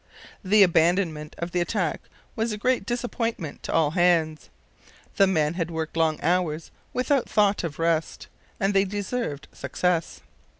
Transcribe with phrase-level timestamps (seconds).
[0.43, 2.01] The abandonment of the attack
[2.35, 4.49] was a great disappointment to all hands.
[5.17, 8.25] The men had worked long hours without thought of rest,
[8.59, 10.21] and they deserved success.